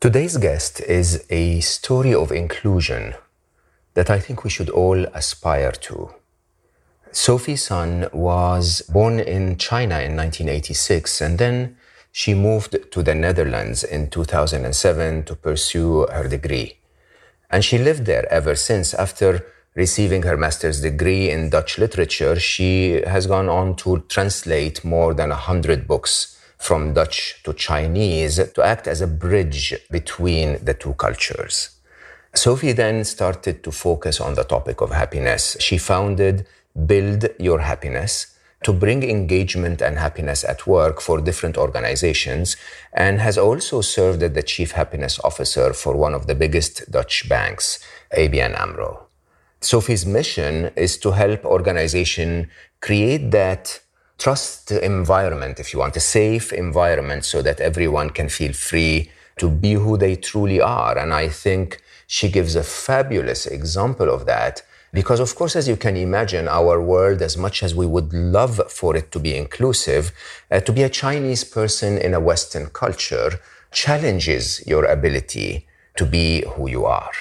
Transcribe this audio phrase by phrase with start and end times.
[0.00, 3.12] Today's guest is a story of inclusion
[3.92, 6.14] that I think we should all aspire to.
[7.12, 11.76] Sofie Sun was born in China in 1986 and then
[12.10, 16.78] she moved to the Netherlands in 2007 to pursue her degree.
[17.50, 18.94] And she lived there ever since.
[18.94, 19.44] After
[19.74, 25.28] receiving her master's degree in Dutch literature, she has gone on to translate more than
[25.28, 31.70] 100 books from Dutch to Chinese to act as a bridge between the two cultures.
[32.34, 35.56] Sofie then started to focus on the topic of happiness.
[35.58, 36.46] She founded
[36.86, 42.56] Build Your Happiness to bring engagement and happiness at work for different organizations
[42.92, 47.26] and has also served as the chief happiness officer for one of the biggest Dutch
[47.28, 47.82] banks,
[48.16, 49.06] ABN AMRO.
[49.62, 52.46] Sofie's mission is to help organizations
[52.80, 53.80] create that
[54.20, 59.48] trust environment, if you want, a safe environment so that everyone can feel free to
[59.48, 60.96] be who they truly are.
[60.98, 64.62] And I think she gives a fabulous example of that.
[64.92, 68.60] Because, of course, as you can imagine, our world, as much as we would love
[68.68, 70.12] for it to be inclusive,
[70.50, 73.40] uh, to be a Chinese person in a Western culture
[73.72, 77.12] challenges your ability to be who you are.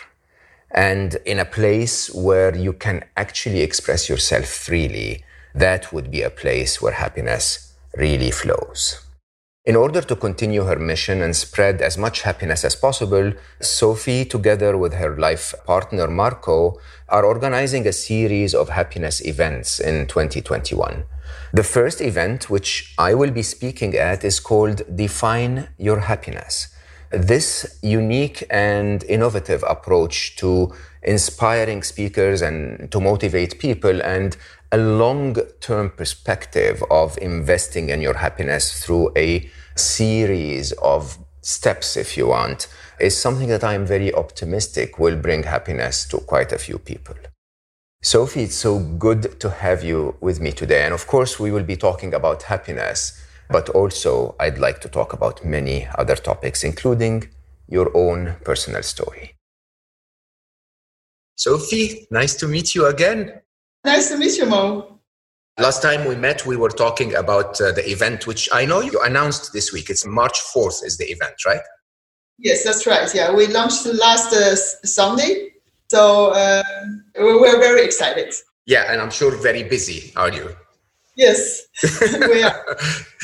[0.71, 5.23] And in a place where you can actually express yourself freely,
[5.59, 9.05] that would be a place where happiness really flows.
[9.65, 14.77] In order to continue her mission and spread as much happiness as possible, Sofie, together
[14.77, 16.79] with her life partner Marco,
[17.09, 21.03] are organizing a series of happiness events in 2021.
[21.53, 26.69] The first event, which I will be speaking at, is called Define Your Happiness.
[27.11, 30.71] This unique and innovative approach to
[31.03, 34.37] inspiring speakers and to motivate people and
[34.71, 42.17] a long term perspective of investing in your happiness through a series of steps, if
[42.17, 42.67] you want,
[42.99, 47.15] is something that I'm very optimistic will bring happiness to quite a few people.
[48.03, 50.83] Sofie, it's so good to have you with me today.
[50.83, 55.13] And of course, we will be talking about happiness, but also I'd like to talk
[55.13, 57.29] about many other topics, including
[57.67, 59.35] your own personal story.
[61.37, 63.41] Sofie, nice to meet you again.
[63.85, 64.99] Nice to meet you, Mo.
[65.57, 68.99] Last time we met, we were talking about uh, the event, which I know you
[69.01, 69.89] announced this week.
[69.89, 71.61] It's March 4th is the event, right?
[72.37, 73.13] Yes, that's right.
[73.13, 75.49] Yeah, we launched last uh, Sunday.
[75.89, 76.63] So uh,
[77.17, 78.33] we're very excited.
[78.65, 80.55] Yeah, and I'm sure very busy, are you?
[81.15, 81.63] Yes,
[82.01, 82.77] we are.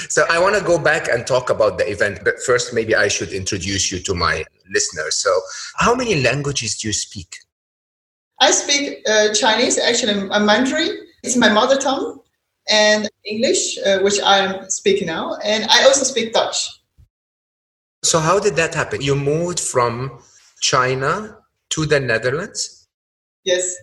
[0.09, 3.07] so I want to go back and talk about the event, but first, maybe I
[3.07, 5.15] should introduce you to my listeners.
[5.15, 5.31] So,
[5.77, 7.37] how many languages do you speak?
[8.39, 11.07] I speak uh, Chinese, actually, uh, Mandarin.
[11.23, 12.19] It's my mother tongue,
[12.69, 16.69] and English, uh, which I am speaking now, and I also speak Dutch.
[18.03, 19.01] So, how did that happen?
[19.01, 20.19] You moved from
[20.61, 21.37] China
[21.69, 22.87] to the Netherlands?
[23.43, 23.75] Yes.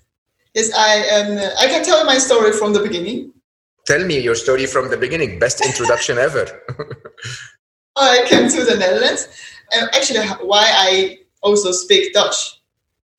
[0.54, 3.32] Yes, I um, I can tell you my story from the beginning.
[3.86, 5.38] Tell me your story from the beginning.
[5.38, 6.46] Best introduction ever.
[7.96, 9.28] I came to the Netherlands.
[9.72, 12.61] And actually, why I also speak Dutch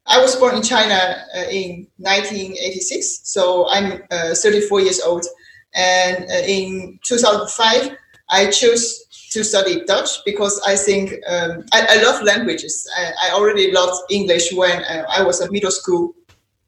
[0.06, 5.26] I was born in China uh, in 1986, so I'm uh, 34 years old.
[5.74, 7.98] And uh, in 2005,
[8.30, 12.88] I chose to study Dutch because I think um, I, I, love languages.
[12.96, 16.14] I, I, already loved English when uh, I was in middle school.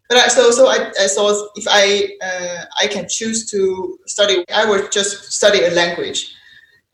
[0.10, 4.44] But I, so, so I, I thought if I uh, I can choose to study,
[4.54, 6.34] I would just study a language.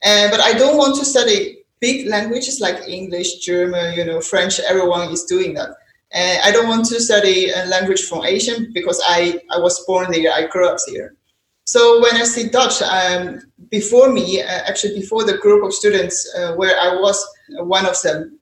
[0.03, 4.59] And but I don't want to study big languages like English, German, you know, French.
[4.59, 5.69] Everyone is doing that.
[6.13, 10.11] And I don't want to study a language from Asia because I, I was born
[10.11, 11.15] there, I grew up there.
[11.63, 16.29] So when I see Dutch, um, before me, uh, actually before the group of students
[16.37, 17.23] uh, where I was
[17.59, 18.39] one of them,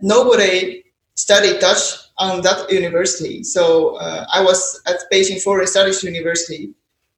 [0.00, 3.42] nobody studied Dutch on that university.
[3.44, 6.72] So uh, I was at Beijing Foreign Studies University,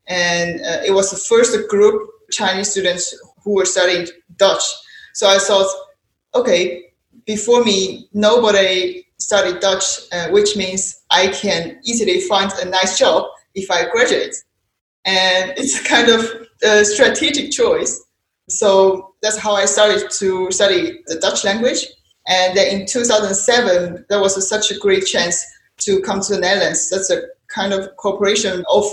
[0.08, 4.06] and uh, it was the first group of Chinese students who were studying
[4.36, 4.62] Dutch.
[5.12, 5.70] So I thought,
[6.34, 6.86] okay,
[7.26, 13.26] before me, nobody study Dutch, uh, which means I can easily find a nice job
[13.54, 14.34] if I graduate.
[15.04, 16.20] And it's a kind of
[16.62, 17.92] a strategic choice.
[18.48, 21.86] So that's how I started to study the Dutch language.
[22.26, 25.44] And then in 2007, there was a, such a great chance
[25.78, 26.90] to come to the Netherlands.
[26.90, 28.84] That's a kind of cooperation of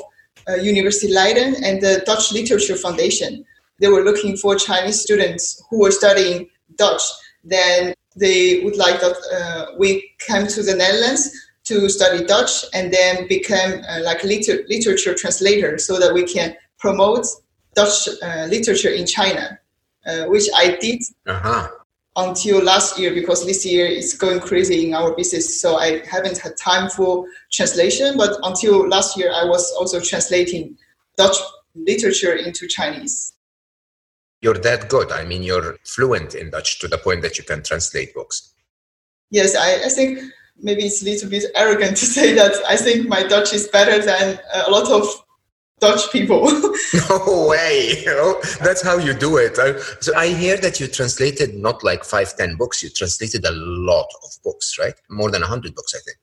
[0.48, 3.46] uh, University Leiden and the Dutch Literature Foundation.
[3.80, 7.02] They were looking for Chinese students who were studying Dutch.
[7.44, 11.32] Then they would like that uh, we come to the Netherlands
[11.66, 16.56] to study Dutch and then become uh, like liter- literature translator so that we can
[16.80, 17.26] promote
[17.76, 19.58] Dutch uh, literature in China,
[20.06, 21.70] uh, which I did uh-huh.
[22.18, 25.62] until last year because this year is going crazy in our business.
[25.62, 30.78] So I haven't had time for translation, but until last year, I was also translating
[31.16, 31.38] Dutch
[31.76, 33.34] literature into Chinese.
[34.42, 35.12] You're that good.
[35.12, 38.54] I mean, you're fluent in Dutch to the point that you can translate books.
[39.30, 40.20] Yes, I, I think
[40.60, 44.04] maybe it's a little bit arrogant to say that I think my Dutch is better
[44.04, 45.08] than a lot of
[45.80, 46.44] Dutch people.
[47.10, 48.04] no way.
[48.08, 49.56] Oh, that's how you do it.
[50.02, 52.84] So I hear that you translated not like five, ten books.
[52.84, 54.94] You translated a lot of books, right?
[55.10, 56.18] More than a hundred books, I think.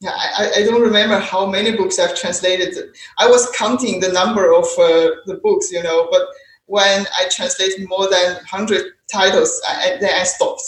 [0.00, 2.74] Yeah, I, I don't remember how many books I've translated.
[3.18, 6.22] I was counting the number of uh, the books, you know, but
[6.70, 10.62] when I translated more than 100 titles, I, then I stopped.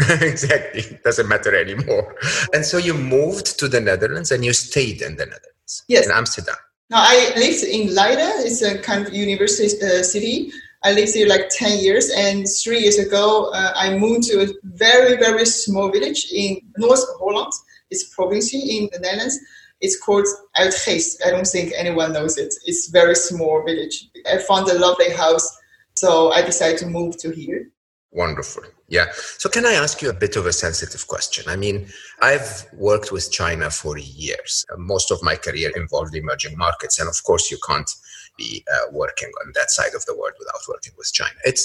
[0.20, 0.98] exactly.
[1.04, 2.16] Doesn't matter anymore.
[2.52, 5.84] And so you moved to the Netherlands and you stayed in the Netherlands.
[5.86, 6.06] Yes.
[6.06, 6.56] In Amsterdam.
[6.90, 8.32] Now I lived in Leiden.
[8.38, 10.50] It's a kind of university uh, city.
[10.82, 14.48] I lived here like 10 years and three years ago uh, I moved to a
[14.64, 17.52] very, very small village in North Holland.
[17.90, 19.38] It's a province in the Netherlands.
[19.86, 20.26] It's called
[20.58, 21.24] Uitgeest.
[21.24, 22.52] I don't think anyone knows it.
[22.64, 23.96] It's very small village.
[24.32, 25.46] I found a lovely house,
[25.94, 27.70] so I decided to move to here.
[28.10, 28.64] Wonderful.
[28.88, 29.06] Yeah.
[29.38, 31.44] So, can I ask you a bit of a sensitive question?
[31.48, 31.76] I mean,
[32.20, 34.64] I've worked with China for years.
[34.76, 36.98] Most of my career involved emerging markets.
[36.98, 37.90] And of course, you can't
[38.36, 41.38] be uh, working on that side of the world without working with China.
[41.44, 41.64] It's,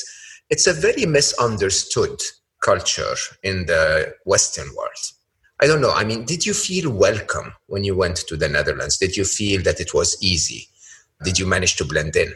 [0.52, 2.20] it's a very misunderstood
[2.60, 5.04] culture in the Western world.
[5.62, 5.92] I don't know.
[5.92, 8.98] I mean, did you feel welcome when you went to the Netherlands?
[8.98, 10.68] Did you feel that it was easy?
[11.24, 12.34] Did you manage to blend in?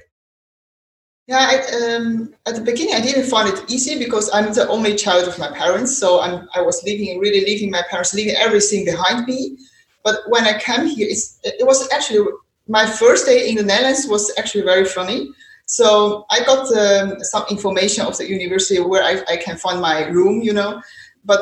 [1.27, 4.95] Yeah, I, um, at the beginning, I didn't find it easy because I'm the only
[4.95, 5.97] child of my parents.
[5.97, 9.57] So I'm, I was leaving, really leaving my parents, leaving everything behind me.
[10.03, 12.27] But when I came here, it was actually
[12.67, 15.31] my first day in the Netherlands was actually very funny.
[15.65, 20.05] So I got um, some information of the university where I, I can find my
[20.05, 20.79] room, you know.
[21.23, 21.41] But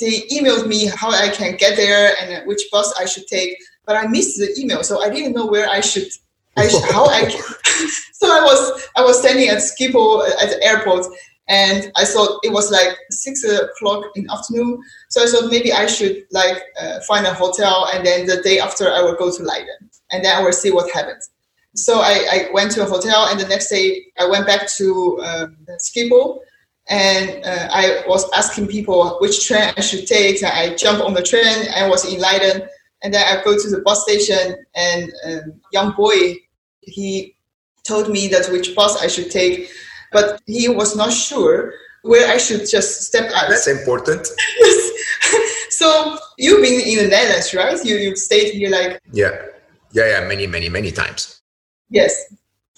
[0.00, 3.56] they emailed me how I can get there and which bus I should take,
[3.86, 6.08] but I missed the email, so I didn't know where I should,
[6.56, 7.22] I should how I.
[7.22, 7.40] Can.
[8.12, 11.06] so I was I was standing at Schiphol at the airport,
[11.48, 14.80] and I thought it was like six o'clock in the afternoon.
[15.10, 18.60] So I thought maybe I should like uh, find a hotel, and then the day
[18.60, 21.28] after I will go to Leiden, and then I will see what happens.
[21.74, 25.20] So I, I went to a hotel, and the next day I went back to
[25.22, 26.38] um, Schiphol
[26.92, 30.44] and uh, I was asking people which train I should take.
[30.44, 31.66] I jumped on the train.
[31.74, 32.68] I was in Leiden,
[33.02, 36.36] and then I go to the bus station, and um, young boy
[36.82, 37.34] he
[37.82, 39.70] told me that which bus I should take,
[40.12, 41.72] but he was not sure
[42.02, 43.48] where I should just step out.
[43.48, 44.26] That's important.
[45.70, 47.82] so you've been in the Netherlands, right?
[47.82, 49.30] You you stayed here like yeah,
[49.92, 51.40] yeah, yeah, many, many, many times.
[51.88, 52.12] Yes,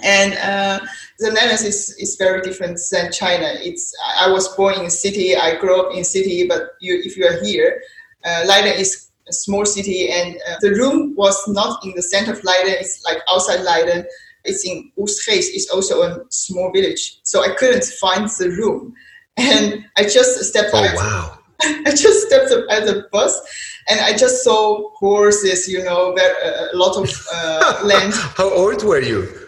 [0.03, 0.81] and uh,
[1.19, 3.47] the Netherlands is, is very different than China.
[3.61, 7.01] It's I was born in a city, I grew up in a city, but you,
[7.05, 7.81] if you are here,
[8.25, 12.33] uh, Leiden is a small city, and uh, the room was not in the center
[12.33, 12.75] of Leiden.
[12.79, 14.05] It's like outside Leiden.
[14.45, 15.55] It's in Oegstgeest.
[15.55, 18.95] It's also a small village, so I couldn't find the room,
[19.37, 20.97] and I just stepped oh, out.
[20.97, 21.39] wow.
[21.63, 23.41] I just stepped up at the bus
[23.89, 28.13] and I just saw horses, you know, uh, a lot of uh, land.
[28.13, 29.44] How old were you?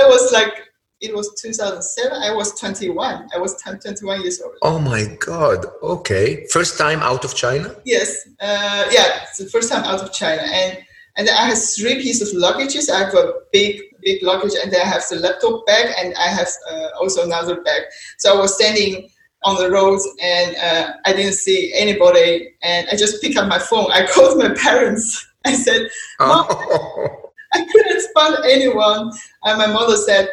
[0.00, 2.12] I was like, it was 2007.
[2.22, 3.28] I was 21.
[3.34, 4.54] I was 10, 21 years old.
[4.62, 5.64] Oh my God.
[5.82, 6.46] Okay.
[6.46, 7.74] First time out of China?
[7.84, 8.28] Yes.
[8.40, 10.42] Uh, yeah, it's the first time out of China.
[10.42, 10.78] And
[11.16, 12.88] and I have three pieces of luggages.
[12.88, 16.28] I have a big, big luggage, and then I have the laptop bag, and I
[16.28, 17.82] have uh, also another bag.
[18.18, 19.10] So I was standing
[19.42, 23.58] on the road, and uh, I didn't see anybody, and I just picked up my
[23.58, 23.90] phone.
[23.90, 25.26] I called my parents.
[25.44, 25.90] I said,
[26.20, 27.19] "Mom, oh.
[27.52, 29.12] I couldn't find anyone.
[29.44, 30.28] And my mother said,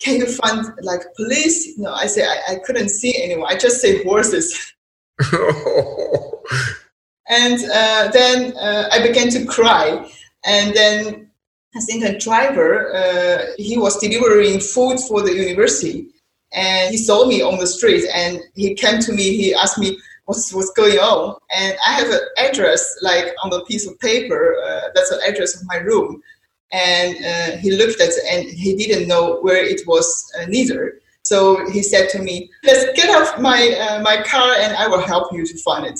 [0.00, 1.78] can you find like police?
[1.78, 3.50] No, I said, I, I couldn't see anyone.
[3.50, 4.74] I just say horses.
[7.28, 10.10] and uh, then uh, I began to cry.
[10.44, 11.30] And then
[11.74, 16.08] I think a driver, uh, he was delivering food for the university.
[16.52, 19.98] And he saw me on the street and he came to me, he asked me,
[20.26, 21.36] what's, what's going on?
[21.56, 24.56] And I have an address like on the piece of paper.
[24.64, 26.22] Uh, that's the address of my room
[26.74, 31.00] and uh, he looked at it and he didn't know where it was uh, neither
[31.22, 31.38] So
[31.70, 35.26] he said to me, "Let's get off my uh, my car, and I will help
[35.36, 35.98] you to find it."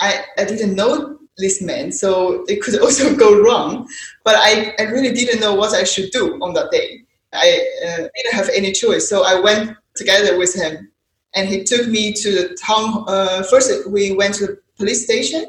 [0.00, 0.10] I,
[0.40, 0.92] I didn't know
[1.44, 2.10] this man, so
[2.52, 3.70] it could also go wrong.
[4.26, 6.88] But I, I really didn't know what I should do on that day.
[7.32, 7.48] I
[7.86, 10.72] uh, didn't have any choice, so I went together with him,
[11.36, 13.04] and he took me to the town.
[13.06, 15.42] Uh, first, we went to the police station.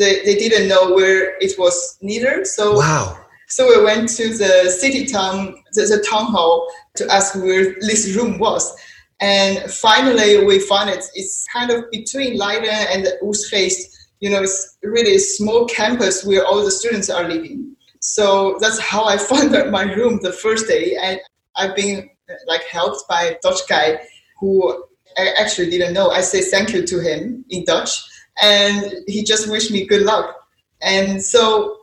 [0.00, 3.29] They, they didn't know where it was neither, so wow.
[3.50, 8.14] So we went to the city town, the, the town hall, to ask where this
[8.16, 8.72] room was.
[9.20, 11.04] And finally, we found it.
[11.14, 13.80] It's kind of between Leiden and Utrecht.
[14.20, 17.74] You know, it's really a small campus where all the students are living.
[17.98, 20.96] So that's how I found my room the first day.
[21.02, 21.20] And
[21.56, 22.08] I've been
[22.46, 24.00] like helped by a Dutch guy
[24.38, 24.84] who
[25.18, 26.10] I actually didn't know.
[26.10, 28.00] I say thank you to him in Dutch,
[28.40, 30.36] and he just wished me good luck.
[30.80, 31.78] And so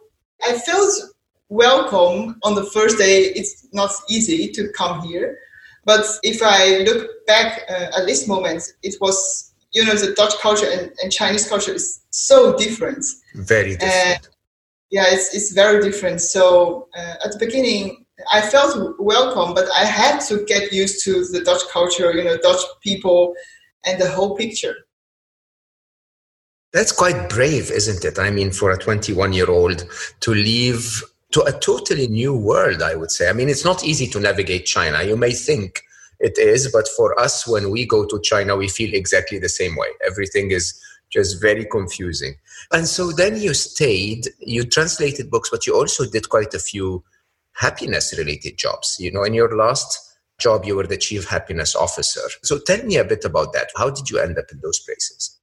[0.48, 0.94] I felt
[1.50, 3.24] welcome on the first day.
[3.24, 5.38] It's not easy to come here.
[5.86, 10.38] But if I look back uh, at this moment, it was, you know, the Dutch
[10.42, 13.06] culture and, and Chinese culture is so different.
[13.36, 14.26] Very different.
[14.26, 14.30] Uh,
[14.90, 16.22] yeah, it's, it's very different.
[16.22, 21.26] So uh, at the beginning, I felt welcome, but I had to get used to
[21.26, 23.34] the Dutch culture, you know, Dutch people
[23.86, 24.76] and the whole picture.
[26.74, 28.20] That's quite brave, isn't it?
[28.20, 29.86] I mean, for a 21 year old
[30.20, 33.30] to leave to a totally new world, I would say.
[33.30, 35.04] I mean, it's not easy to navigate China.
[35.04, 35.82] You may think
[36.20, 39.76] it is, but for us, when we go to China, we feel exactly the same
[39.76, 39.88] way.
[40.06, 40.80] Everything is
[41.12, 42.36] just very confusing.
[42.72, 47.04] And so then you stayed, you translated books, but you also did quite a few
[47.54, 48.98] happiness related jobs.
[49.00, 52.22] You know, in your last job, you were the chief happiness officer.
[52.44, 53.70] So tell me a bit about that.
[53.76, 55.40] How did you end up in those places?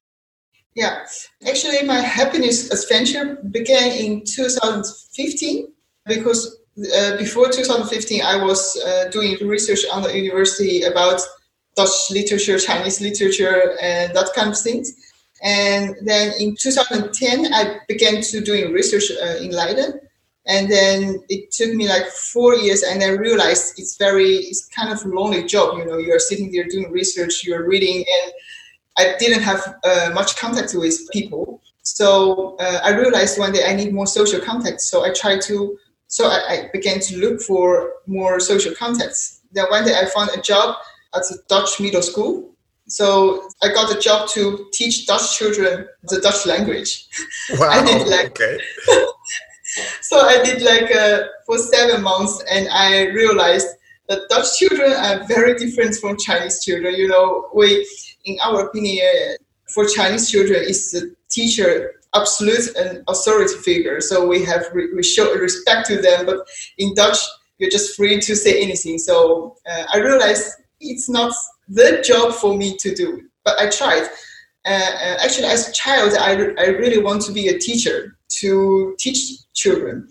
[0.75, 1.05] Yeah,
[1.47, 5.74] actually, my happiness adventure began in 2015
[6.07, 6.59] because
[6.97, 11.21] uh, before 2015, I was uh, doing research on the university about
[11.77, 14.93] Dutch literature, Chinese literature, and that kind of things.
[15.43, 20.01] And then in 2010, I began to doing research uh, in Leiden.
[20.47, 24.93] And then it took me like four years, and I realized it's very, it's kind
[24.93, 25.79] of lonely job.
[25.79, 28.33] You know, you're sitting there doing research, you're reading, and
[28.99, 31.63] I didn't have uh, much contact with people.
[31.83, 34.83] So uh, I realized one day I need more social contact.
[34.83, 35.79] So I tried to
[36.15, 39.41] so I, I began to look for more social contacts.
[39.51, 40.77] Then one day I found a job
[41.13, 42.55] at a Dutch middle school.
[42.87, 47.07] So I got a job to teach Dutch children the Dutch language.
[47.59, 47.69] Wow.
[47.73, 48.61] I did like, okay.
[50.03, 53.67] so I did like uh, for seven months, and I realized
[54.09, 56.95] that Dutch children are very different from Chinese children.
[56.95, 57.85] You know, we,
[58.25, 59.35] in our opinion,
[59.67, 64.01] for Chinese children, is the teacher absolute and authority figure.
[64.01, 66.47] So we have re- we show respect to them, but
[66.79, 67.19] in Dutch
[67.59, 68.99] you're just free to say anything.
[68.99, 71.33] So uh, I realized it's not
[71.69, 74.09] the job for me to do, but I tried.
[74.67, 78.17] Uh, uh, actually, as a child, I, re- I really want to be a teacher
[78.41, 80.09] to teach children,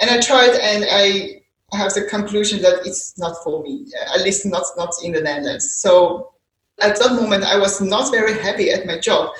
[0.00, 1.42] and I tried, and I
[1.76, 5.76] have the conclusion that it's not for me, at least not not in the Netherlands.
[5.76, 6.32] So
[6.80, 9.30] at that moment, I was not very happy at my job,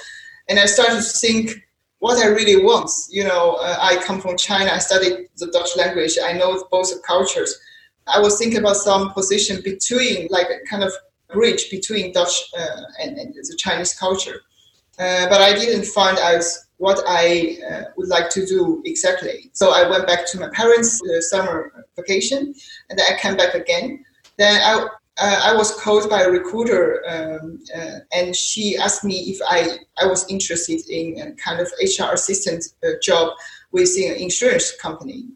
[0.48, 1.62] and I started to think
[2.00, 2.90] what I really want.
[3.10, 4.72] You know, uh, I come from China.
[4.72, 6.18] I studied the Dutch language.
[6.22, 7.56] I know both cultures.
[8.06, 10.92] I was thinking about some position between, like a kind of
[11.32, 14.40] bridge between Dutch uh, and, and, the Chinese culture.
[14.98, 16.42] Uh, but I didn't find out
[16.78, 19.50] what I uh, would like to do exactly.
[19.52, 22.54] So I went back to my parents' the summer vacation,
[22.88, 24.04] and then I came back again.
[24.38, 24.88] Then I
[25.20, 29.78] uh, I was called by a recruiter, um, uh, and she asked me if I,
[30.02, 33.34] I was interested in a kind of HR assistant uh, job
[33.70, 35.26] within an insurance company.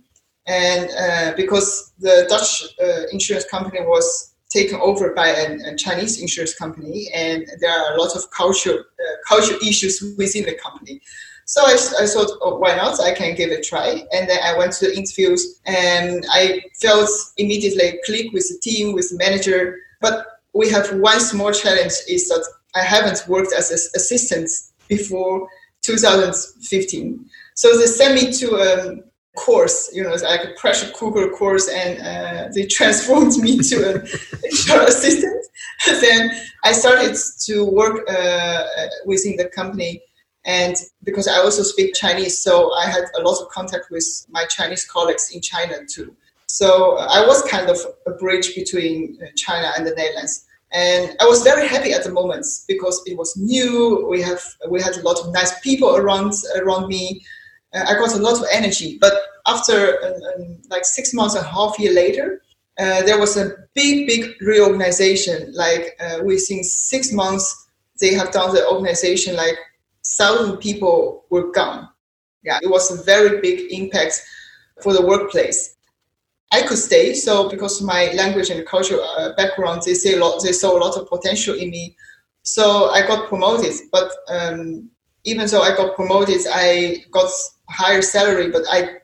[0.47, 6.21] And uh, because the Dutch uh, insurance company was taken over by a, a, Chinese
[6.21, 11.00] insurance company, and there are a lot of culture uh, culture issues within the company.
[11.47, 13.01] So I, I thought, oh, why not?
[13.01, 14.05] I can give it a try.
[14.13, 18.95] And then I went to the interviews and I felt immediately click with the team,
[18.95, 19.79] with the manager.
[20.01, 24.51] But we have one small challenge is that I haven't worked as an assistant
[24.89, 25.49] before
[25.83, 27.27] 2015.
[27.55, 28.97] So they sent me to a
[29.37, 33.97] course, you know, like a pressure cooker course, and uh, they transformed me to an
[34.45, 35.45] HR assistant.
[36.01, 36.31] then
[36.63, 38.65] I started to work uh,
[39.05, 40.01] within the company
[40.45, 44.45] and because I also speak Chinese, so I had a lot of contact with my
[44.47, 46.15] Chinese colleagues in China too.
[46.47, 50.47] So I was kind of a bridge between uh, China and the Netherlands.
[50.73, 54.07] And I was very happy at the moment because it was new.
[54.11, 57.25] We have we had a lot of nice people around around me.
[57.73, 58.99] Uh, I got a lot of energy.
[59.01, 59.15] But
[59.47, 62.43] after um, um, like six months and a half year later,
[62.79, 65.53] uh, there was a big, big reorganization.
[65.55, 67.69] Like uh, within six months,
[68.01, 69.37] they have done the organization.
[69.37, 69.57] Like
[70.07, 71.89] thousand people were gone.
[72.43, 74.23] Yeah, it was a very big impact
[74.83, 75.77] for the workplace.
[76.53, 80.43] I could stay, so because my language and cultural uh, background, they say a lot.
[80.43, 81.97] They saw a lot of potential in me,
[82.43, 83.73] so I got promoted.
[83.91, 84.91] But um,
[85.25, 87.31] even though I got promoted, I got
[87.69, 88.99] higher salary, but I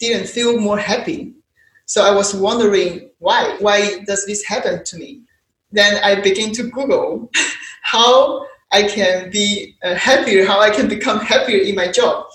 [0.00, 1.34] didn't feel more happy.
[1.86, 3.56] So I was wondering why?
[3.60, 5.22] Why does this happen to me?
[5.70, 7.30] Then I begin to Google
[7.82, 12.26] how I can be uh, happier, how I can become happier in my job.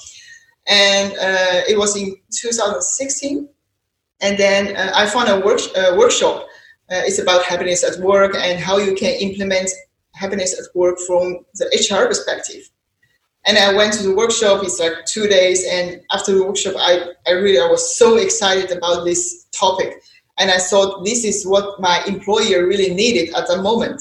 [0.67, 3.47] And uh, it was in 2016.
[4.21, 5.61] And then uh, I found a work,
[6.01, 6.47] workshop.
[6.91, 9.69] Uh, it's about happiness at work and how you can implement
[10.13, 12.63] happiness at work from the HR perspective.
[13.45, 14.63] And I went to the workshop.
[14.63, 16.91] It's like two days, and after the workshop, I,
[17.27, 19.99] I really I was so excited about this topic,
[20.37, 23.99] and I thought this is what my employer really needed at the moment.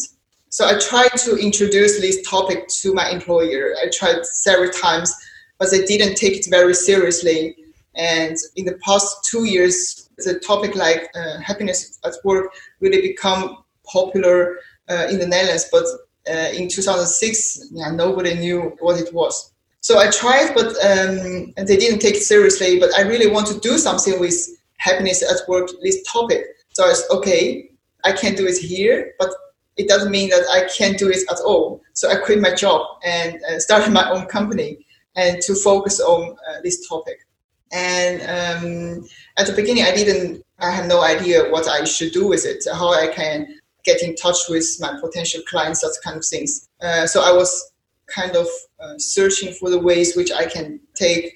[0.50, 3.75] So I tried to introduce this topic to my employer.
[3.80, 5.14] I tried several times,
[5.59, 7.57] but they didn't take it very seriously.
[7.95, 13.59] And in the past two years, the topic like uh, happiness at work really become
[13.87, 15.69] popular uh, in the Netherlands.
[15.71, 15.85] But
[16.28, 19.52] uh, in 2006, yeah, nobody knew what it was.
[19.83, 22.80] So I tried, but um, and they didn't take it seriously.
[22.80, 24.37] But I really want to do something with
[24.78, 26.45] happiness at work, this topic.
[26.73, 27.71] So I said, okay,
[28.04, 29.30] I can do it here, but
[29.80, 31.82] it doesn't mean that I can't do it at all.
[31.94, 36.37] So I quit my job and uh, started my own company and to focus on
[36.49, 37.18] uh, this topic.
[37.72, 39.08] And um,
[39.38, 42.64] at the beginning, I didn't, I had no idea what I should do with it,
[42.72, 43.46] how I can
[43.84, 46.68] get in touch with my potential clients, that kind of things.
[46.82, 47.72] Uh, so I was
[48.14, 48.46] kind of
[48.80, 51.34] uh, searching for the ways which I can take.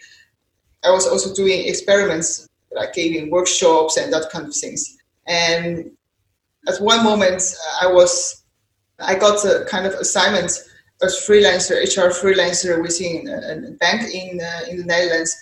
[0.85, 4.97] I was also doing experiments, like giving workshops and that kind of things.
[5.27, 5.93] And
[6.69, 7.43] at one moment,
[7.81, 8.45] I was,
[8.99, 10.51] I got a kind of assignment
[11.03, 15.35] as freelancer, HR freelancer within a, bank in uh, in the Netherlands.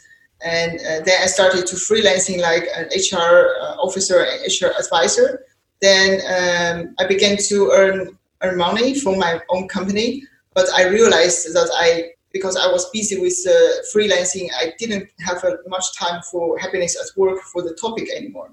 [0.44, 5.44] And uh, then I started to freelancing like an HR uh, officer, and HR advisor
[5.82, 10.22] then um, I began to earn earn money from my own company.
[10.54, 13.52] But I realized that I because I was busy with uh,
[13.92, 18.50] freelancing, I didn't have uh, much time for happiness at work for the topic anymore.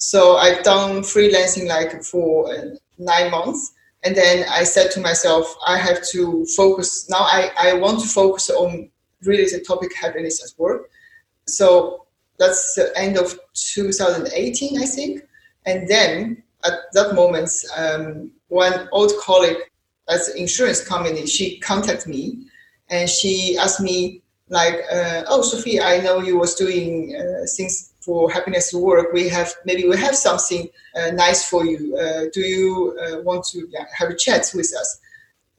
[0.00, 3.72] So I've done freelancing like for uh, nine months.
[4.02, 7.08] And then I said to myself, I have to focus.
[7.10, 8.88] Now I, I want to focus on
[9.22, 10.88] really the topic happiness at work.
[11.46, 12.06] So
[12.38, 15.22] that's the end of 2018, I think.
[15.66, 19.58] And then at that moment, um, one old colleague
[20.08, 22.46] at the insurance company, she contacted me
[22.88, 27.92] and she asked me like, uh, oh, Sofie, I know you was doing uh, things
[28.00, 29.12] for happiness at work.
[29.12, 31.96] We have, maybe we have something uh, nice for you.
[31.96, 35.00] Uh, do you uh, want to yeah, have a chat with us?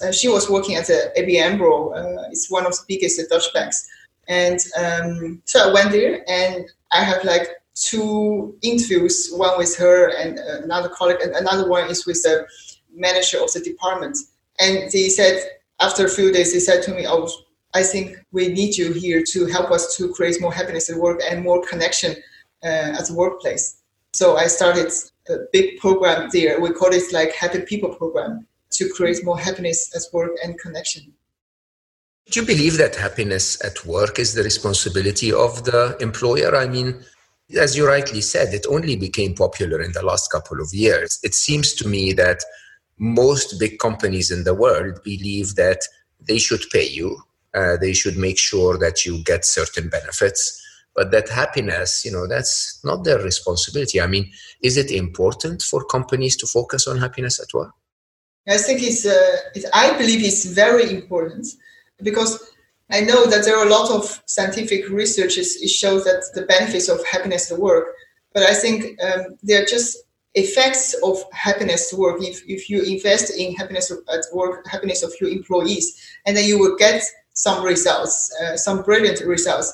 [0.01, 1.93] Uh, she was working at the ABN AMRO.
[2.31, 3.87] it's one of the biggest Dutch banks.
[4.27, 10.09] And um, so I went there and I have like two interviews, one with her
[10.17, 12.45] and another colleague, and another one is with the
[12.93, 14.17] manager of the department.
[14.59, 15.41] And they said,
[15.79, 17.29] after a few days, they said to me, oh,
[17.73, 21.21] I think we need you here to help us to create more happiness at work
[21.29, 22.15] and more connection
[22.63, 23.77] uh, at the workplace.
[24.13, 24.91] So I started
[25.29, 26.59] a big program there.
[26.59, 31.13] We call it like Happy People Program to create more happiness at work and connection.
[32.29, 36.55] Do you believe that happiness at work is the responsibility of the employer?
[36.55, 37.03] I mean,
[37.59, 41.19] as you rightly said, it only became popular in the last couple of years.
[41.23, 42.43] It seems to me that
[42.97, 45.81] most big companies in the world believe that
[46.21, 47.21] they should pay you,
[47.53, 50.60] uh, they should make sure that you get certain benefits,
[50.95, 54.01] but that happiness, you know, that's not their responsibility.
[54.01, 57.71] I mean, is it important for companies to focus on happiness at work?
[58.47, 59.37] I think it's, uh,
[59.73, 61.47] I believe it's very important
[62.01, 62.43] because
[62.89, 66.89] I know that there are a lot of scientific researches it shows that the benefits
[66.89, 67.87] of happiness at work,
[68.33, 69.97] but I think um, they're just
[70.33, 72.21] effects of happiness at work.
[72.21, 76.59] If, if you invest in happiness at work, happiness of your employees, and then you
[76.59, 79.73] will get some results, uh, some brilliant results.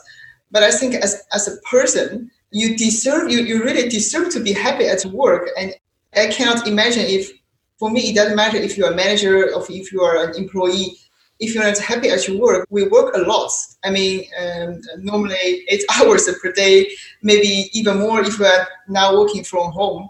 [0.52, 4.54] But I think as, as a person, you deserve, you, you really deserve to be
[4.54, 5.50] happy at work.
[5.58, 5.74] And
[6.16, 7.32] I cannot imagine if,
[7.78, 10.98] for me, it doesn't matter if you're a manager or if you are an employee,
[11.40, 13.52] if you're not happy at your work, we work a lot.
[13.84, 15.36] I mean, um, normally
[15.68, 16.90] eight hours per day,
[17.22, 20.10] maybe even more if you are now working from home.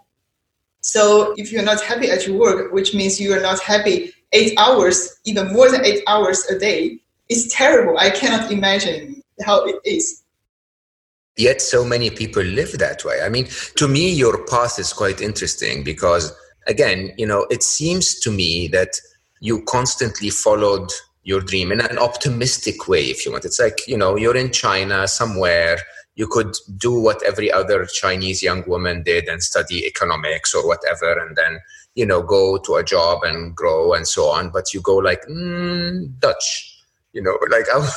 [0.82, 4.54] So if you're not happy at your work, which means you are not happy eight
[4.58, 7.98] hours, even more than eight hours a day, it's terrible.
[7.98, 10.24] I cannot imagine how it is.
[11.38, 13.22] Yet so many people live that way.
[13.22, 16.34] I mean, to me, your path is quite interesting because,
[16.66, 19.00] again, you know, it seems to me that
[19.40, 20.90] you constantly followed
[21.24, 23.46] your dream in an optimistic way, if you want.
[23.46, 25.78] It's like, you know, you're in China somewhere,
[26.16, 31.20] you could do what every other Chinese young woman did and study economics or whatever,
[31.20, 31.60] and then,
[31.94, 34.50] you know, go to a job and grow and so on.
[34.50, 36.77] But you go like, mm, Dutch
[37.18, 37.90] you know, like out,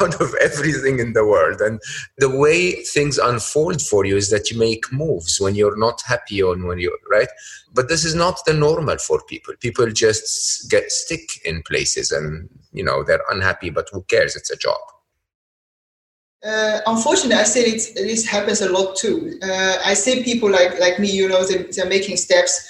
[0.00, 1.60] out of everything in the world.
[1.60, 1.78] And
[2.16, 6.42] the way things unfold for you is that you make moves when you're not happy
[6.42, 7.28] or when you're right.
[7.74, 9.52] But this is not the normal for people.
[9.60, 14.34] People just get stick in places and, you know, they're unhappy, but who cares?
[14.34, 14.80] It's a job.
[16.42, 19.38] Uh, unfortunately, I say it, this happens a lot too.
[19.42, 22.68] Uh, I see people like like me, you know, they, they're making steps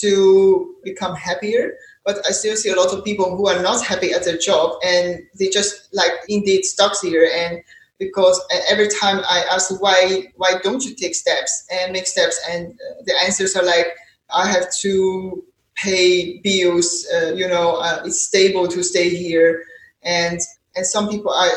[0.00, 4.12] to become happier but I still see a lot of people who are not happy
[4.12, 7.28] at their job and they just like indeed stuck here.
[7.34, 7.62] And
[7.98, 8.40] because
[8.70, 13.02] every time I ask why why don't you take steps and make steps, and uh,
[13.06, 13.86] the answers are like
[14.32, 15.44] I have to
[15.76, 17.06] pay bills.
[17.14, 19.64] Uh, you know, uh, it's stable to stay here,
[20.02, 20.40] and
[20.76, 21.50] and some people are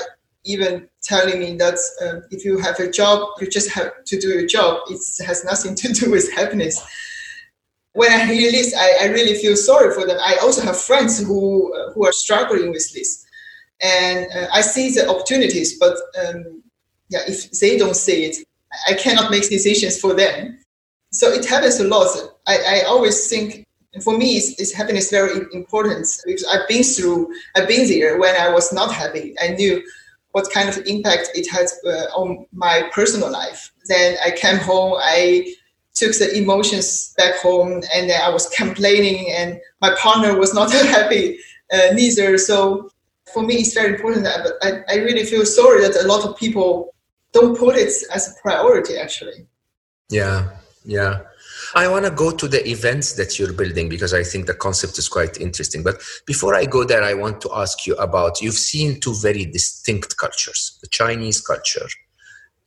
[0.45, 4.29] even telling me that uh, if you have a job, you just have to do
[4.29, 4.81] your job.
[4.89, 6.81] It has nothing to do with happiness
[7.97, 10.19] when I hear this, I, I really feel sorry for them.
[10.21, 13.25] I also have friends who uh, who are struggling with this,
[13.81, 16.62] and uh, I see the opportunities, but um,
[17.10, 18.38] yeah, if they don't see it,
[18.88, 20.60] I cannot make decisions for them.
[21.12, 22.10] So it happens a lot.
[22.45, 23.65] I, I always think
[24.03, 28.36] for me, it's, it's happiness very important because I've been through, I've been there when
[28.36, 29.33] I was not happy.
[29.41, 29.81] I knew
[30.33, 33.71] what kind of impact it had uh, on my personal life.
[33.88, 35.55] Then I came home, I
[35.97, 41.39] took the emotions back home and I was complaining and my partner was not happy
[41.73, 42.38] uh, neither.
[42.38, 42.89] So
[43.33, 46.38] for me, it's very important that I, I really feel sorry that a lot of
[46.38, 46.93] people
[47.33, 49.47] don't put it as a priority actually.
[50.10, 50.49] Yeah,
[50.86, 51.21] yeah.
[51.75, 54.97] I want to go to the events that you're building because I think the concept
[54.97, 55.83] is quite interesting.
[55.83, 59.45] But before I go there, I want to ask you about you've seen two very
[59.45, 61.88] distinct cultures the Chinese culture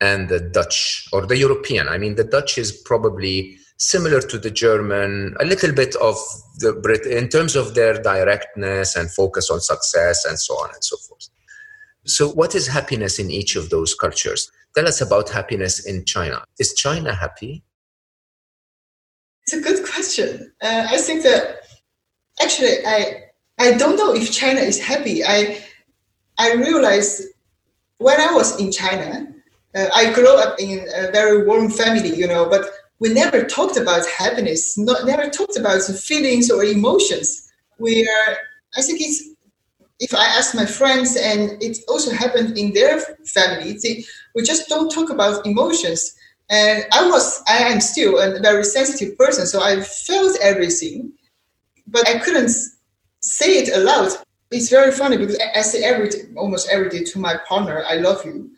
[0.01, 1.89] and the Dutch or the European.
[1.89, 6.17] I mean, the Dutch is probably similar to the German, a little bit of
[6.59, 10.85] the Brit in terms of their directness and focus on success and so on and
[10.85, 11.29] so forth.
[12.05, 14.51] So, what is happiness in each of those cultures?
[14.75, 16.45] Tell us about happiness in China.
[16.59, 17.63] Is China happy?
[19.43, 20.53] It's a good question.
[20.63, 21.61] Uh, I think that
[22.41, 23.25] actually, I
[23.59, 25.25] I don't know if China is happy.
[25.25, 25.63] I
[26.39, 27.23] I realized
[27.99, 29.27] when I was in China,
[29.75, 32.67] uh, I grew up in a very warm family, you know, but
[32.99, 37.51] we never talked about happiness, not, never talked about feelings or emotions.
[37.79, 38.37] We are,
[38.77, 39.31] I think it's,
[40.01, 43.79] if I ask my friends, and it also happened in their family,
[44.35, 46.17] we just don't talk about emotions.
[46.49, 51.13] And I was, I am still a very sensitive person, so I felt everything,
[51.87, 52.51] but I couldn't
[53.21, 54.13] say it aloud.
[54.51, 57.97] It's very funny because I say every day, almost every day to my partner, I
[57.97, 58.51] love you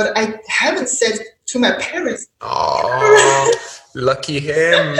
[0.00, 1.16] but I haven't said
[1.50, 2.28] to my parents.
[2.40, 3.52] Oh,
[3.94, 4.96] lucky him.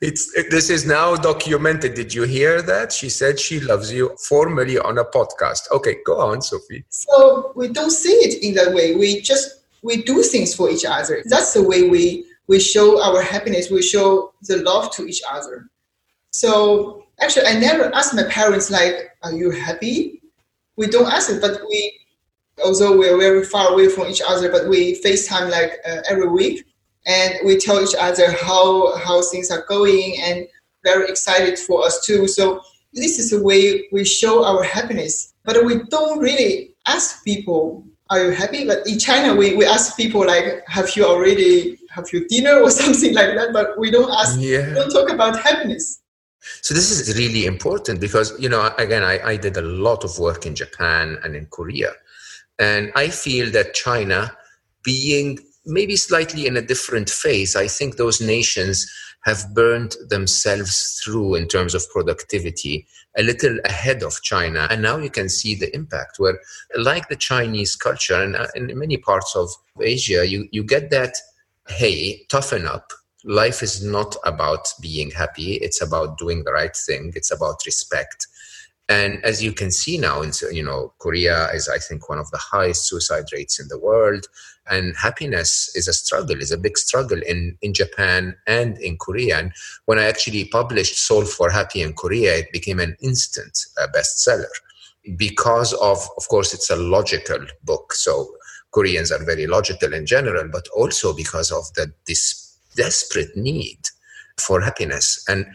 [0.00, 1.92] it's it, this is now documented.
[1.92, 2.90] Did you hear that?
[2.90, 5.62] She said she loves you formally on a podcast.
[5.72, 6.84] Okay, go on, Sofie.
[6.88, 8.94] So we don't see it in that way.
[8.94, 9.46] We just
[9.82, 11.22] we do things for each other.
[11.26, 13.70] That's the way we we show our happiness.
[13.70, 15.68] We show the love to each other.
[16.30, 20.22] So actually, I never asked my parents like, "Are you happy?"
[20.76, 21.80] We don't ask it, but we
[22.64, 26.64] although we're very far away from each other, but we FaceTime like uh, every week,
[27.06, 30.46] and we tell each other how how things are going, and
[30.84, 32.28] very excited for us too.
[32.28, 32.60] So
[32.92, 35.34] this is a way we show our happiness.
[35.44, 39.96] But we don't really ask people, "Are you happy?" But in China, we, we ask
[39.96, 43.52] people like, "Have you already have your dinner?" or something like that.
[43.52, 44.38] But we don't ask.
[44.38, 44.68] Yeah.
[44.68, 46.00] We don't talk about happiness.
[46.62, 50.18] So this is really important because you know again I, I did a lot of
[50.18, 51.92] work in Japan and in Korea
[52.58, 54.32] and I feel that China,
[54.84, 58.90] being maybe slightly in a different phase, I think those nations
[59.24, 64.68] have burned themselves through in terms of productivity a little ahead of China.
[64.70, 66.38] And now you can see the impact where,
[66.76, 71.14] like the Chinese culture and uh, in many parts of Asia, you, you get that,
[71.68, 72.92] hey, toughen up.
[73.24, 75.54] Life is not about being happy.
[75.54, 77.12] It's about doing the right thing.
[77.16, 78.28] It's about respect.
[78.88, 82.30] And as you can see now, in, you know, Korea is, I think, one of
[82.30, 84.26] the highest suicide rates in the world.
[84.70, 89.38] And happiness is a struggle, is a big struggle in, in Japan and in Korea.
[89.38, 89.52] And
[89.84, 94.46] when I actually published Solve for Happy in Korea, it became an instant uh, bestseller
[95.16, 97.92] because of, of course, it's a logical book.
[97.92, 98.30] So
[98.70, 103.78] Koreans are very logical in general, but also because of the this desperate need
[104.38, 105.24] for happiness.
[105.28, 105.46] And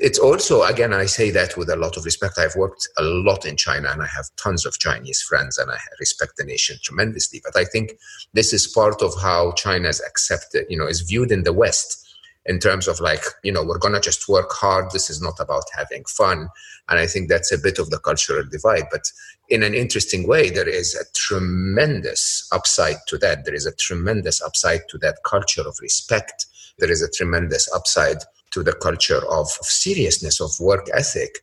[0.00, 2.38] it's also, again, I say that with a lot of respect.
[2.38, 5.76] I've worked a lot in China and I have tons of Chinese friends and I
[5.98, 7.42] respect the nation tremendously.
[7.44, 7.92] But I think
[8.32, 12.08] this is part of how China is accepted, you know, is viewed in the West
[12.46, 14.90] in terms of like, you know, we're to just work hard.
[14.90, 16.48] This is not about having fun.
[16.88, 18.84] And I think that's a bit of the cultural divide.
[18.90, 19.04] But
[19.50, 23.44] in an interesting way, there is a tremendous upside to that.
[23.44, 26.46] There is a tremendous upside to that culture of respect.
[26.78, 31.38] There is a tremendous upside to the culture of seriousness of work ethic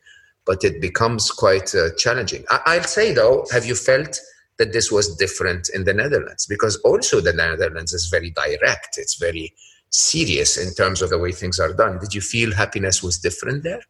[0.45, 2.45] but it becomes quite uh, challenging.
[2.49, 4.19] I- will say though have you felt
[4.57, 6.47] that this was different in the netherlands?
[6.47, 8.97] Because also the netherlands is very direct.
[8.97, 9.53] It's very
[9.89, 11.99] serious in terms of the way things are done.
[11.99, 13.81] Did you feel happiness was different there?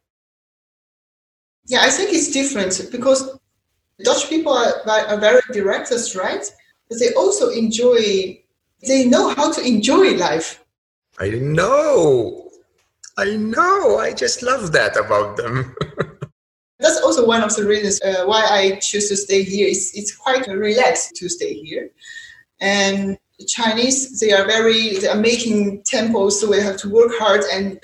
[1.67, 3.37] Yeah i think it's different because
[4.01, 4.73] dutch people are,
[5.11, 6.45] are very direct that's right
[6.87, 8.41] but they also enjoy
[8.85, 10.63] they know how to enjoy life.
[11.19, 12.46] I know
[13.17, 13.97] I know.
[13.97, 15.75] I just love that about them.
[16.79, 19.67] That's also one of the reasons uh, why I choose to stay here.
[19.67, 21.89] It's, it's quite relaxed to stay here.
[22.61, 27.41] And Chinese, they are very, they are making tempos, so we have to work hard.
[27.51, 27.79] And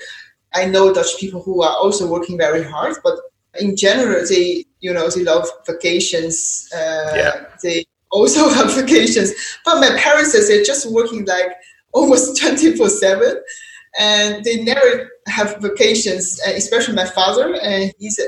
[0.54, 3.18] I know Dutch people who are also working very hard, but
[3.58, 6.68] in general, they, you know, they love vacations.
[6.72, 7.44] Uh, yeah.
[7.60, 9.32] They also have vacations.
[9.64, 11.56] But my parents, they're just working like
[11.92, 13.42] almost 24 7
[13.98, 18.20] and they never have vacations, uh, especially my father, and he's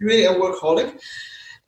[0.00, 0.98] really a workaholic.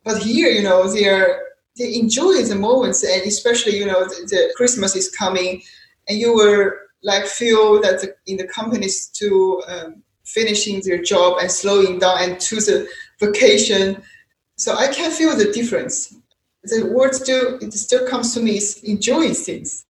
[0.05, 1.41] But here, you know, they are
[1.77, 5.63] they enjoy the moments, and especially you know the, the Christmas is coming,
[6.09, 11.39] and you were like feel that the, in the companies to um, finishing their job
[11.41, 12.89] and slowing down and to the
[13.21, 14.03] vacation.
[14.57, 16.15] So I can feel the difference.
[16.65, 19.87] The word still it still comes to me is enjoying things.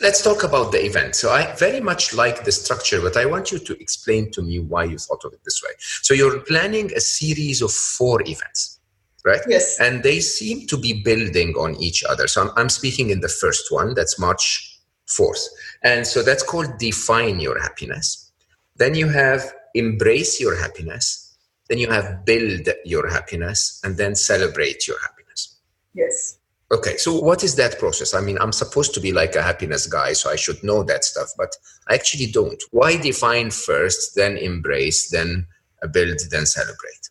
[0.00, 1.16] Let's talk about the event.
[1.16, 4.60] So I very much like the structure, but I want you to explain to me
[4.60, 5.74] why you thought of it this way.
[5.78, 8.78] So you're planning a series of four events,
[9.24, 9.40] right?
[9.48, 9.80] Yes.
[9.80, 12.28] And they seem to be building on each other.
[12.28, 15.44] So I'm, I'm speaking in the first one, that's March 4th.
[15.82, 18.30] And so that's called Define Your Happiness.
[18.76, 21.36] Then you have Embrace Your Happiness.
[21.68, 23.80] Then you have Build Your Happiness.
[23.82, 25.56] And then Celebrate Your Happiness.
[25.92, 26.37] Yes.
[26.70, 28.12] Okay, so what is that process?
[28.12, 31.02] I mean, I'm supposed to be like a happiness guy, so I should know that
[31.02, 31.56] stuff, but
[31.88, 32.62] I actually don't.
[32.72, 35.46] Why define first, then embrace, then
[35.92, 37.08] build, then celebrate?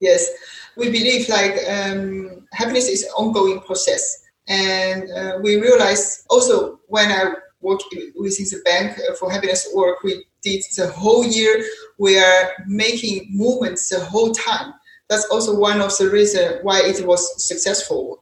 [0.00, 0.28] Yes,
[0.76, 7.12] we believe like um, happiness is an ongoing process, and uh, we realized also when
[7.12, 7.80] I work
[8.18, 11.64] within the bank for happiness work, we did the whole year.
[11.98, 14.74] We are making movements the whole time.
[15.08, 18.20] That's also one of the reasons why it was successful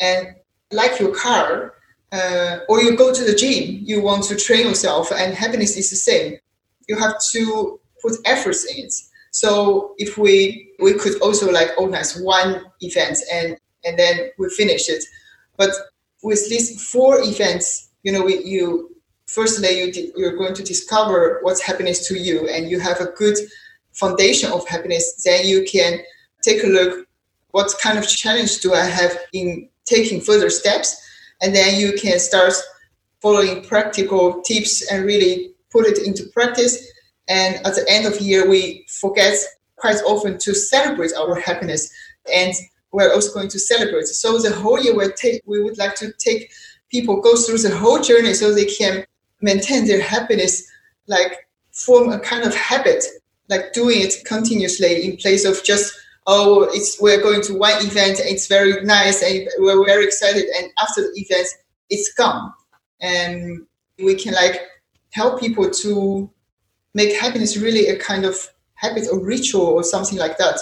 [0.00, 0.34] and
[0.72, 1.74] like your car,
[2.12, 5.90] uh, or you go to the gym, you want to train yourself, and happiness is
[5.90, 6.38] the same.
[6.88, 8.94] You have to put efforts in it.
[9.30, 14.88] So if we we could also like organize one event and and then we finish
[14.88, 15.04] it,
[15.56, 15.70] but
[16.22, 21.60] with these four events, you know, we, you firstly you you're going to discover what's
[21.60, 23.36] happiness to you, and you have a good
[23.92, 25.22] foundation of happiness.
[25.24, 25.98] Then you can
[26.42, 27.06] take a look
[27.56, 31.00] what kind of challenge do I have in taking further steps
[31.40, 32.52] and then you can start
[33.20, 36.92] following practical tips and really put it into practice.
[37.28, 39.36] And at the end of year we forget
[39.76, 41.92] quite often to celebrate our happiness.
[42.32, 42.54] And
[42.92, 44.06] we're also going to celebrate.
[44.06, 46.50] So the whole year we take we would like to take
[46.90, 49.04] people go through the whole journey so they can
[49.40, 50.66] maintain their happiness
[51.06, 53.04] like form a kind of habit
[53.48, 55.94] like doing it continuously in place of just
[56.26, 60.44] oh, it's we're going to one event, it's very nice, and we're very excited.
[60.58, 61.46] And after the event,
[61.90, 62.52] it's gone,
[63.00, 63.66] and
[64.02, 64.60] we can like
[65.12, 66.30] help people to
[66.94, 68.36] make happiness really a kind of
[68.74, 70.58] habit or ritual or something like that.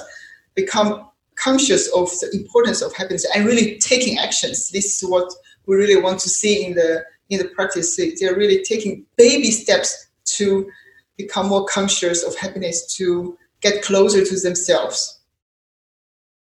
[0.55, 4.70] Become conscious of the importance of happiness and really taking actions.
[4.70, 5.33] This is what
[5.66, 7.96] we really want to see in the in the practice.
[7.96, 10.70] They're really taking baby steps to
[11.16, 15.20] become more conscious of happiness, to get closer to themselves.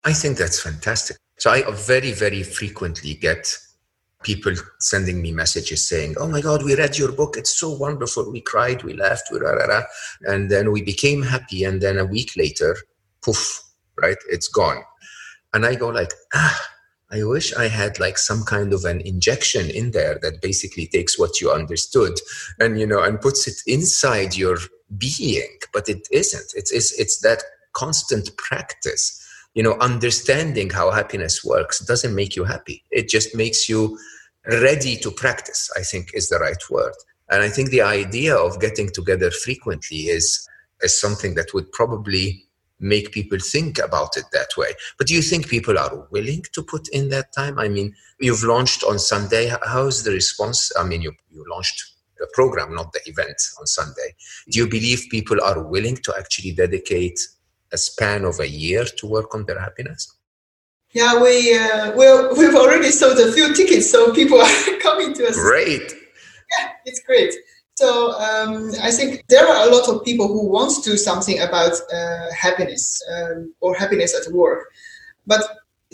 [0.04, 1.18] I think that's fantastic.
[1.38, 3.58] So I very, very frequently get
[4.24, 7.38] people sending me messages saying, "Oh my God, we read your book.
[7.38, 8.32] It's so wonderful.
[8.32, 9.84] We cried, we laughed, we rah, rah, rah.
[10.22, 11.64] and then we became happy.
[11.64, 12.76] And then a week later,
[13.22, 13.62] poof,
[14.02, 14.18] right?
[14.30, 14.84] It's gone."
[15.54, 16.70] And I go like, "Ah."
[17.12, 21.18] I wish I had like some kind of an injection in there that basically takes
[21.18, 22.20] what you understood
[22.60, 24.58] and you know and puts it inside your
[24.96, 26.54] being, but it isn't.
[26.56, 27.42] It's it's, it's that
[27.74, 29.19] constant practice
[29.60, 32.82] you know, understanding how happiness works doesn't make you happy.
[32.91, 34.00] It just makes you
[34.48, 36.93] ready to practice, I think is the right word.
[37.30, 40.48] And I think the idea of getting together frequently is,
[40.82, 42.45] is something that would probably
[42.80, 44.72] make people think about it that way.
[44.98, 47.60] But do you think people are willing to put in that time?
[47.60, 49.52] I mean, you've launched on Sunday.
[49.65, 50.72] How's the response?
[50.80, 51.84] I mean, you, you launched
[52.17, 54.15] the program, not the event on Sunday.
[54.50, 57.19] Do you believe people are willing to actually dedicate
[57.72, 60.14] a span of a year to work on their happiness?
[60.94, 62.06] Yeah, we uh, we
[62.38, 65.36] we've already sold a few tickets, so people are coming to us.
[65.36, 65.94] Great.
[66.52, 67.34] Yeah, it's great.
[67.76, 71.40] So um, I think there are a lot of people who want to do something
[71.40, 74.72] about uh, happiness um, or happiness at work,
[75.28, 75.44] but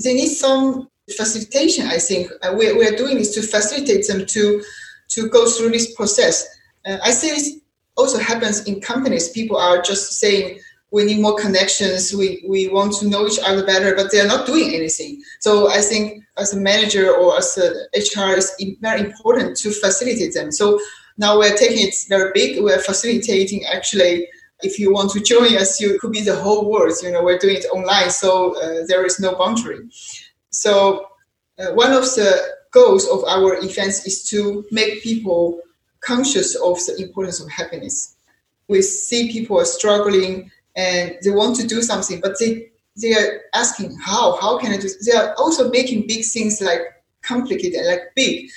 [0.04, 1.86] they need some facilitation.
[1.88, 4.64] I think uh, we, we are doing is to facilitate them to
[5.10, 6.48] to go through this process.
[6.86, 7.60] Uh, I see this
[7.98, 9.30] also happens in companies.
[9.30, 10.60] People are just saying,
[10.96, 12.14] we need more connections.
[12.14, 15.22] We, we want to know each other better, but they're not doing anything.
[15.42, 17.68] So I think as a manager or as a
[18.00, 20.54] HR, it's very important to facilitate them.
[20.54, 20.80] So
[21.18, 22.64] now we're taking it very big.
[22.64, 24.26] We're facilitating actually.
[24.62, 26.94] If you want to join us, you could be the whole world.
[27.04, 29.80] You know, we're doing it online, so uh, there is no boundary.
[30.52, 31.08] So
[31.60, 35.60] uh, one of the goals of our events is to make people
[36.00, 38.16] conscious of the importance of happiness.
[38.70, 42.70] We see people are struggling and they want to do something, but they
[43.02, 44.90] they are asking how how can I do?
[45.06, 46.82] They are also making big things like
[47.22, 48.50] complicated, like big.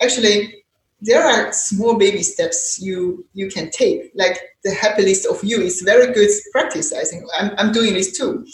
[0.00, 0.64] Actually,
[1.00, 4.12] there are small baby steps you you can take.
[4.14, 6.92] Like the happy list of you is very good practice.
[6.92, 8.46] I think I'm I'm doing this too.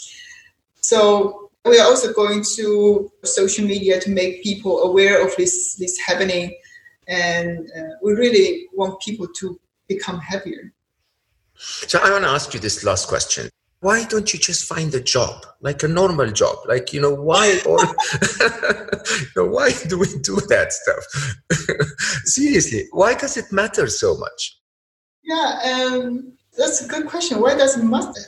[0.81, 5.97] So we are also going to social media to make people aware of this this
[5.99, 6.55] happening,
[7.07, 10.73] and uh, we really want people to become happier.
[11.61, 13.49] So I want to ask you this last question.
[13.81, 16.57] Why don't you just find a job, like a normal job?
[16.67, 21.87] Like, you know, why or you know, why do we do that stuff?
[22.25, 24.57] Seriously, why does it matter so much?
[25.23, 27.41] Yeah, um, that's a good question.
[27.41, 28.21] Why does it matter?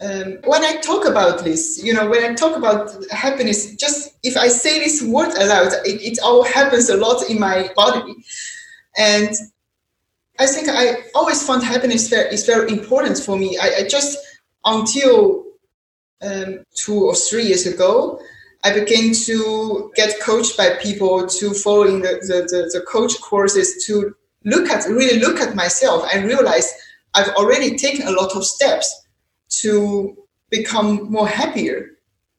[0.00, 4.36] Um, when I talk about this, you know, when I talk about happiness, just if
[4.36, 8.14] I say this word aloud, it, it all happens a lot in my body.
[8.98, 9.34] And
[10.38, 13.58] I think I always found happiness is very important for me.
[13.58, 14.18] I, I just
[14.64, 15.44] until
[16.22, 18.20] um, two or three years ago,
[18.64, 23.84] I began to get coached by people to following the, the, the, the coach courses
[23.86, 26.72] to look at really look at myself and realize
[27.14, 29.06] I've already taken a lot of steps
[29.60, 30.16] to
[30.50, 31.90] become more happier.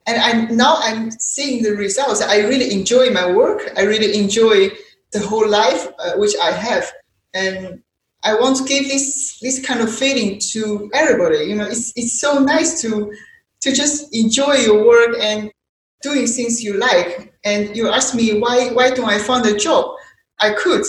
[0.05, 2.21] And I'm now I'm seeing the results.
[2.21, 3.71] I really enjoy my work.
[3.75, 4.69] I really enjoy
[5.11, 6.91] the whole life uh, which I have.
[7.33, 7.83] And
[8.27, 11.45] I want to give this this kind of feeling to everybody.
[11.45, 13.13] You know, it's it's so nice to
[13.61, 15.49] to just enjoy your work and
[16.01, 17.33] doing things you like.
[17.45, 19.95] And you ask me why why don't I find a job?
[20.41, 20.83] I could,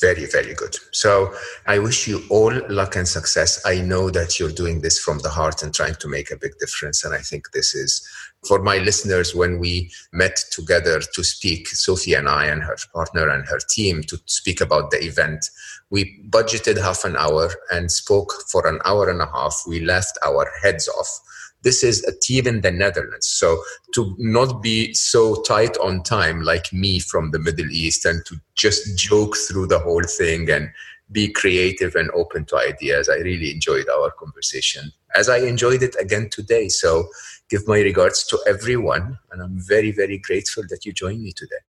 [0.00, 0.76] Very, very good.
[0.92, 1.34] So
[1.66, 3.60] I wish you all luck and success.
[3.64, 6.58] I know that you're doing this from the heart and trying to make a big
[6.58, 7.04] difference.
[7.04, 8.06] And I think this is
[8.46, 13.28] for my listeners when we met together to speak, Sofie and I and her partner
[13.28, 15.50] and her team to speak about the event.
[15.90, 19.62] We budgeted half an hour and spoke for an hour and a half.
[19.66, 21.20] We left our heads off
[21.66, 23.26] this is a team in the Netherlands.
[23.26, 23.60] So
[23.94, 28.36] to not be so tight on time like me from the Middle East and to
[28.54, 30.70] just joke through the whole thing and
[31.10, 33.08] be creative and open to ideas.
[33.08, 36.68] I really enjoyed our conversation as I enjoyed it again today.
[36.68, 37.08] So
[37.50, 39.18] give my regards to everyone.
[39.32, 41.62] And I'm very, very grateful that you joined me today.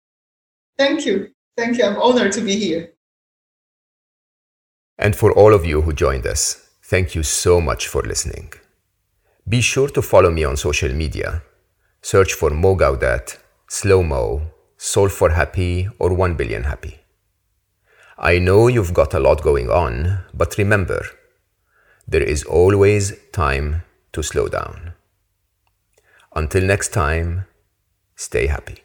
[0.78, 1.30] Thank you.
[1.58, 1.86] Thank you.
[1.86, 2.94] I'm honored to be here.
[5.00, 8.54] And for all of you who joined us, thank you so much for listening.
[9.50, 11.42] Be sure to follow me on social media.
[12.02, 13.38] Search for Mo Gawdat,
[13.70, 14.42] Slow Mo,
[14.76, 17.00] Solve for Happy, or 1 Billion Happy.
[18.18, 21.02] I know you've got a lot going on, but remember,
[22.06, 24.94] there is always time to slow down.
[26.36, 27.46] Until next time,
[28.18, 28.84] stay happy.